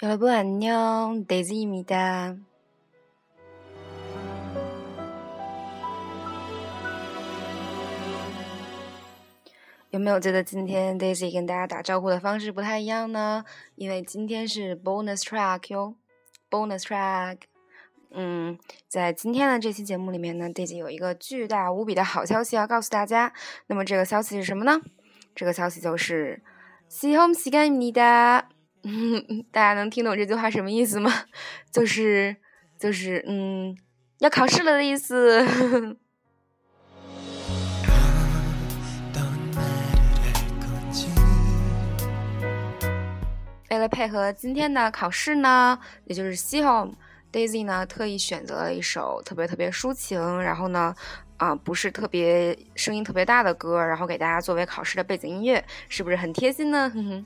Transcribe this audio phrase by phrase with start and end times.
[0.00, 2.36] 여러분안녕，Daisy입니다。
[9.90, 13.44] 有没有觉得今天 Daisy 跟大家打招呼的方式不太一样呢？
[13.76, 15.94] 因为今天是 bonus track 哟，
[16.50, 17.38] bonus track。
[18.10, 18.58] 嗯，
[18.88, 23.32] 在今天的这期节目里面呢，Daisy 有一个巨大无比的好消息要告诉大家。
[23.68, 24.82] 那么这个消息是什么呢？
[25.34, 26.42] 这个消息就是
[26.90, 28.42] 시험시간입니 다。
[28.83, 31.11] 嗯 大家能听懂这句话什么意思吗？
[31.71, 32.35] 就 是
[32.79, 33.77] 就是嗯，
[34.19, 35.45] 要考试了的意思。
[43.69, 46.93] 为了配合今天的考试呢，也就是西虹
[47.31, 50.93] Daisy 呢，特意选择了一首特别特别抒情，然后呢，
[51.37, 56.91] 啊，不是特别声音特别大的歌，然后给大家作为考试的背景音乐，是不是很贴心呢？
[56.93, 57.25] 哼哼。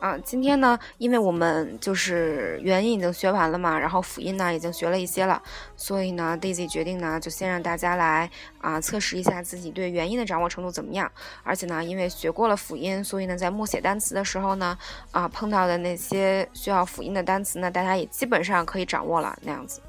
[0.00, 5.42] 啊，今天呢，因为我们就是元音已经学完了嘛，然后辅音呢已经学了一些了，
[5.76, 11.10] 所以呢，Daisy 决定呢，就先让大家来啊测试一下自己对元音的掌握程度怎么样。
[11.42, 14.78] 而且呢，因为学过了辅音，所以呢，在默写单词的时候呢，
[15.10, 19.80] 啊碰到的那些需要辅音的单词呢，大家也基本上可以掌握了那样子。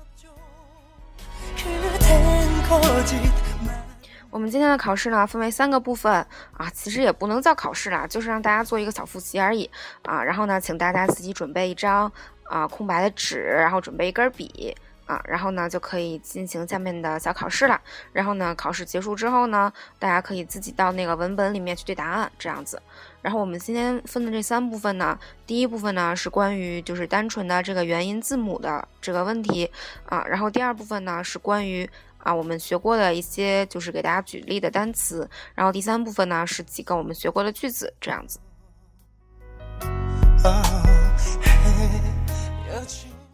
[4.31, 6.25] 我们今天的考试呢，分为三个部分
[6.57, 9.69] 啊，其实也不能叫考试啦，就是让大家做一个小复习而已
[10.03, 10.23] 啊。
[10.23, 12.09] 然后呢，请大家自己准备一张
[12.45, 14.73] 啊空白的纸，然后准备一根笔
[15.05, 17.81] 啊，然后呢就可以进行下面的小考试了。
[18.13, 22.81] 然后呢，考试结束之后呢，大家可以自己到那个文本里面去对答案，这样子。
[23.21, 29.69] 然后我们今天分的这三部分呢，第一部分呢是关于就是单纯的这个元音字母的这个问题
[30.07, 31.89] 啊，然后第二部分呢是关于。
[32.23, 38.39] 啊，我们学过的一些就是给大家举例的单词，然后第三部分呢是几个我们学过的句子，这样子。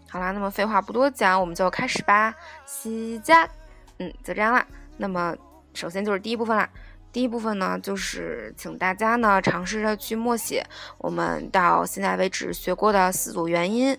[0.09, 2.33] 好啦，那么废话不多讲，我们就开始吧。
[2.65, 3.47] 西加，
[3.99, 4.65] 嗯，就这样啦。
[4.97, 5.35] 那么
[5.73, 6.69] 首先就是第一部分啦。
[7.11, 10.63] 第一部分呢，就是请大家呢尝试着去默写
[10.97, 13.97] 我们到现在为止学过的四组元音。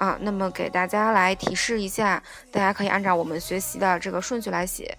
[0.00, 4.96] 啊，那么给大家来提示一下，大家可以按照我们学习的这个顺序来写。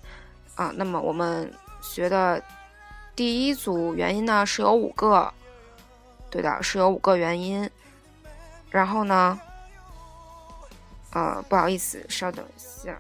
[0.53, 1.51] 啊，那么我们
[1.81, 2.39] 学的
[3.16, 5.34] 第一组元音呢是有五个，
[6.29, 7.67] 对的，是有五个元音。
[8.69, 9.39] 然后呢，
[11.13, 12.95] 呃，不好意思，稍等一下。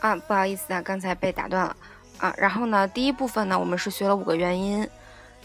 [0.00, 1.76] 啊，不好意思啊，刚才被打断了
[2.18, 2.34] 啊。
[2.36, 4.88] 然后呢，第一部分呢，我们是学了五个元音。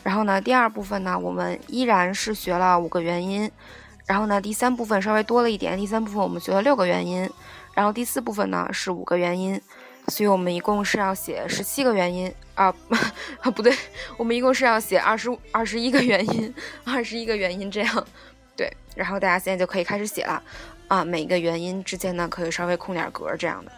[0.03, 3.51] 然后呢，第二部分呢，我们依然是学了五个元音。
[4.05, 7.29] 然后呢，第三部分稍微多了一点，第三部分我们学了六个元音。
[7.73, 9.59] 然后第四部分呢是五个元音，
[10.07, 12.73] 所以我们一共是要写十七个元音啊
[13.41, 13.75] 啊， 不对，
[14.15, 16.53] 我们一共是要写二十二十一个元音，
[16.85, 18.07] 二十一个元音这样。
[18.55, 20.41] 对，然后大家现在就可以开始写了
[20.87, 23.71] 啊，每个元音之间呢可以稍微空点格这样的。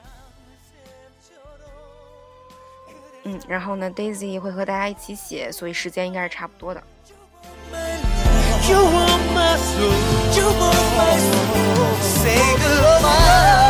[3.29, 6.81] 嗯，然后呢，Daisy 会和大家一起写，所以时间应该是差不多的。
[13.01, 13.66] 大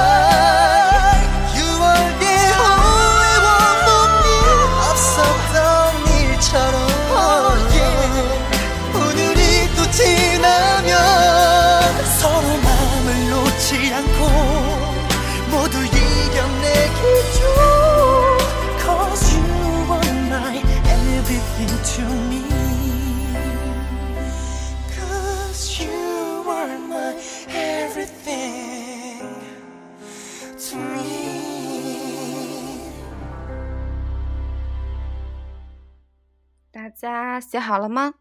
[37.00, 38.16] 大家写好了吗？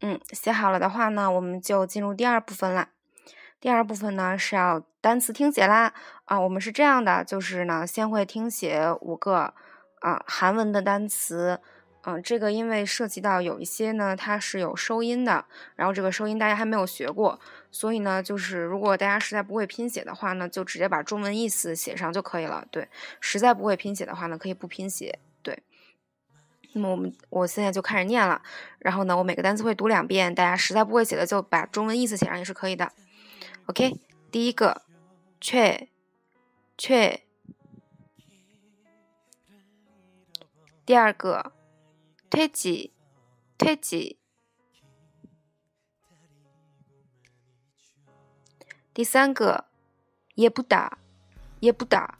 [0.00, 2.88] 嗯，写好了的话呢，我们就进入第二部分啦。
[3.60, 5.92] 第二部分呢是要单词听写啦。
[6.24, 9.52] 啊，我们是这样的，就是呢，先会听写五个
[10.00, 11.60] 啊韩文的单词。
[12.04, 15.44] 嗯，这个因为涉及到有一些呢，它是有收音的，
[15.76, 17.38] 然后这个收音大家还没有学过，
[17.70, 22.66] 所以呢，就是如果大家实在不会拼写的话呢，就直接把中文意思写上就可以了。
[22.70, 22.88] 对，
[23.20, 25.18] 实在不会拼写的话呢，可以不拼写。
[25.42, 25.62] 对。
[26.72, 28.40] 那么我们我现在就开始念了，
[28.78, 32.92] 然后呢，我每个单词会读两遍，大家实在不会写的就把中文意思写上也是可以的。
[33.66, 33.98] OK，
[34.30, 34.82] 第一个，
[35.40, 35.88] 却，
[36.78, 37.24] 却，
[40.86, 41.52] 第二个，
[42.30, 42.92] 推挤，
[43.58, 44.18] 推挤，
[48.94, 49.64] 第三个
[50.36, 50.98] 也不打，
[51.58, 52.19] 也不打。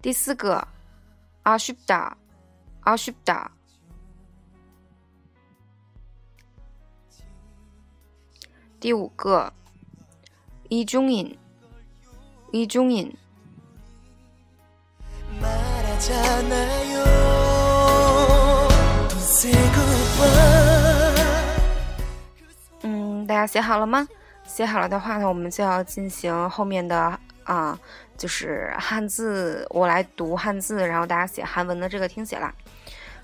[0.00, 0.66] 第四个
[1.42, 2.16] 阿须达，
[2.82, 3.50] 阿须达。
[8.78, 9.52] 第五个
[10.68, 11.36] 一中音，
[12.52, 13.12] 一中音。
[22.82, 24.06] 嗯，大家写好了吗？
[24.44, 27.18] 写好了的话呢，我们就要进行后面的
[27.48, 27.80] 啊，
[28.18, 32.54] 就是汉字，我来读汉字，然后大家写韩文的这个听写啦。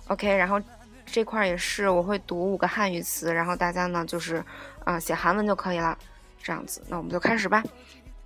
[0.06, 0.58] OK，然后
[1.04, 4.42] 这块也是我会读五个汉语词，然后大家呢就是
[4.82, 5.96] 啊写韩文就可以了，
[6.42, 6.82] 这样子。
[6.88, 7.62] 那我们就开始吧。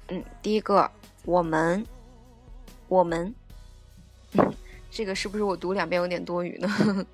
[0.06, 0.88] 嗯，第一个，
[1.24, 1.84] 我们，
[2.86, 3.34] 我们。
[4.92, 6.68] 这个是不是我读两遍有点多余呢？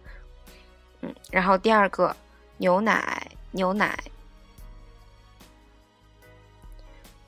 [1.01, 2.15] 嗯，然后第二个
[2.59, 3.99] 牛奶，牛奶。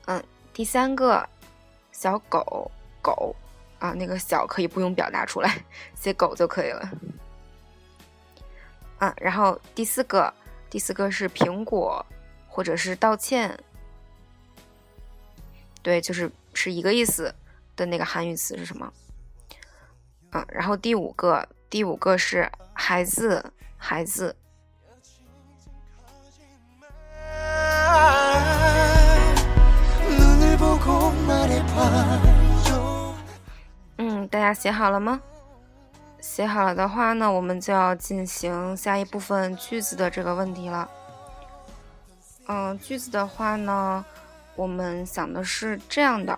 [0.05, 1.27] 嗯，第三个
[1.97, 2.69] 小狗，
[3.01, 3.35] 狗
[3.79, 5.65] 啊，那个小可以不用表达出来，
[5.95, 6.91] 写狗就可以了。
[8.99, 10.31] 啊，然后第四个，
[10.69, 12.05] 第四个是苹果，
[12.47, 13.57] 或者是道歉。
[15.81, 17.33] 对，就是是一个意思
[17.75, 18.93] 的那个韩语词是什么？
[20.29, 24.35] 啊，然后第五个，第五个是孩子，孩子。
[34.27, 35.21] 大家写好了吗？
[36.19, 40.89] 写好了的话呢，我们就要进行下一部分句子的这个问题了。
[42.47, 44.03] 嗯，句子的话呢，
[44.55, 46.37] 我们想的是这样的。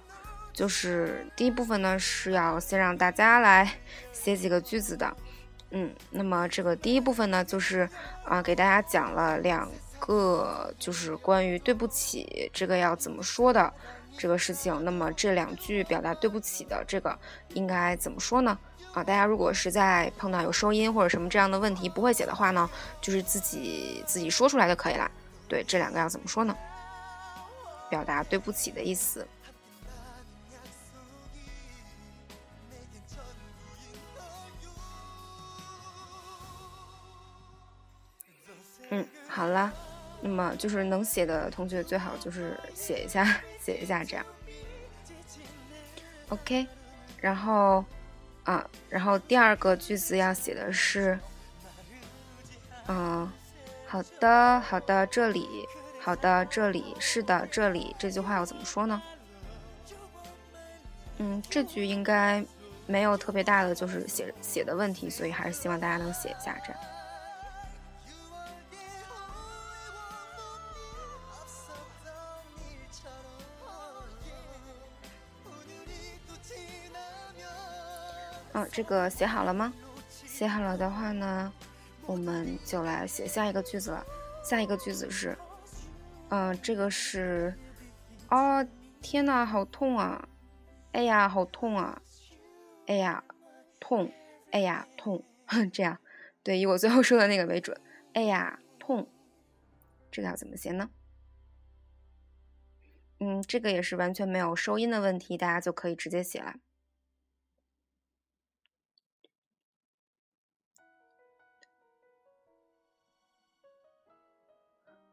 [0.51, 3.71] 就是第一部分呢，是要先让大家来
[4.11, 5.15] 写几个句子的，
[5.69, 7.87] 嗯，那么这个第一部分呢，就是
[8.25, 9.69] 啊，给大家讲了两
[9.99, 13.73] 个，就是关于对不起这个要怎么说的
[14.17, 14.83] 这个事情。
[14.83, 17.17] 那么这两句表达对不起的这个
[17.53, 18.57] 应该怎么说呢？
[18.93, 22.69] 啊，大家如果实在碰到有收音或者什么这样的问题不会写的话呢，
[22.99, 25.09] 就是自己自己说出来就可以了。
[25.47, 26.55] 对，这两个要怎么说呢？
[27.89, 29.27] 表达对不起的意思。
[38.91, 39.71] 嗯，好了，
[40.21, 43.25] 那么就是能写的同学最好就是写一下，
[43.59, 44.25] 写一下这样。
[46.29, 46.67] OK，
[47.19, 47.83] 然后
[48.43, 51.17] 啊，然后第二个句子要写的是，
[52.87, 53.31] 嗯，
[53.87, 55.47] 好的，好的，这里，
[55.99, 59.01] 好的，这里，是的，这里，这句话要怎么说呢？
[61.17, 62.45] 嗯，这句应该
[62.85, 66.81] 没有特别大的就是写写的问题，所以还是希望大家能写一下这样。
[78.71, 79.73] 这个写好了吗？
[80.09, 81.51] 写好了的话呢，
[82.05, 84.05] 我们就来写下一个句子了。
[84.43, 85.37] 下一个句子是，
[86.29, 87.53] 嗯，这个是，
[88.29, 88.65] 哦，
[89.01, 90.27] 天呐，好痛啊！
[90.93, 92.01] 哎呀，好痛啊！
[92.87, 93.23] 哎呀，
[93.79, 94.11] 痛！
[94.51, 95.23] 哎呀，痛！
[95.73, 95.99] 这样，
[96.41, 97.79] 对，以我最后说的那个为准。
[98.13, 99.07] 哎呀，痛！
[100.09, 100.89] 这个要怎么写呢？
[103.19, 106.55] 嗯，这个也是完全没有收音的问题，大家就可以直接写了。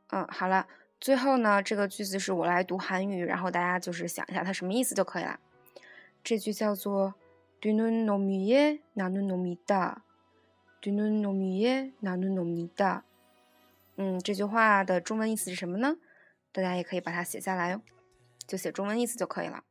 [0.10, 0.68] 嗯，好了，
[1.00, 5.40] 最后呢，这个句子是我来读韩语，然后大家就是想一下它什么意思就可以了。
[6.24, 7.14] 这句叫做“
[7.62, 10.02] 두눈놈이에나눈놈이 다，
[10.82, 13.04] 두눈놈이에나눈놈이 다。
[13.98, 15.98] 嗯，这句话的中文意思是什么呢？
[16.52, 17.82] 大家也可以把它写下来哟，
[18.46, 19.64] 就写中文意思就可以了。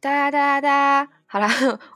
[0.00, 1.48] 哒哒哒，好啦，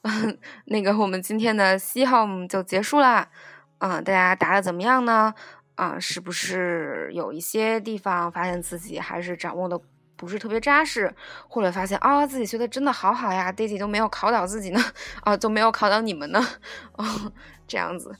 [0.66, 3.30] 那个我们今天的西 home 就结束啦。
[3.78, 5.32] 嗯，大家答的怎么样呢？
[5.76, 9.80] 啊，是不是有一些地方发现自己还是掌握的
[10.16, 11.14] 不是特别扎实，
[11.48, 14.80] 或者发现啊自己学的真的好好呀，Daisy 都没有考倒自己呢，
[15.24, 16.46] 啊都没有考倒你们呢，
[16.92, 17.32] 哦
[17.66, 18.14] 这样子，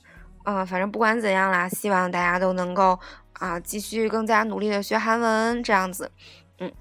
[0.45, 2.99] 嗯，反正不管怎样啦，希望大家都能够
[3.33, 6.11] 啊继续更加努力的学韩文，这样子。
[6.59, 6.71] 嗯，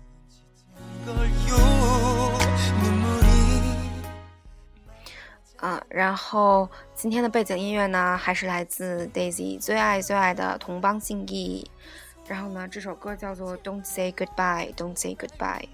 [5.56, 11.70] 啊然后今天的背景音乐呢，还是来自 Daisy 最爱最爱的同邦信义。
[12.26, 15.68] 然后呢，这首歌叫做《Don't Say Goodbye》，Don't Say Goodbye。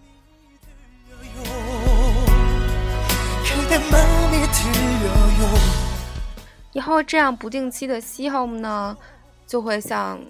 [6.73, 8.97] 以后这样不定期的西 home 呢，
[9.47, 10.21] 就会像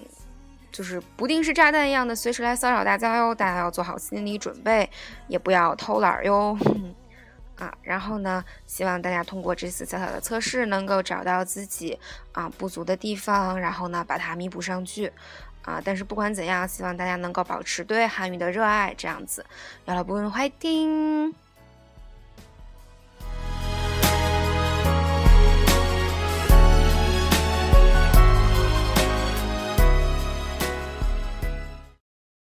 [0.71, 4.89] 就是不定时炸弹一样的随时来骚扰大家哟，大家要做好心理准备，
[5.27, 6.57] 也不要偷懒哟。
[7.61, 11.97] 啊，然后呢，希望大家通过这次小小的测试，能够找到自己
[12.33, 15.13] 啊不足的地方，然后呢把它弥补上去。
[15.63, 19.45] 啊，但是不管怎样，希望大家能够保持对韩语的热爱，这样子。
[19.85, 21.35] 要了不用坏听。